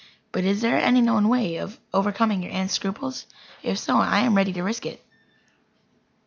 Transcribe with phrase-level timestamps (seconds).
[0.31, 3.27] "But is there any known way of overcoming your aunt's scruples?
[3.61, 5.05] If so, I am ready to risk it."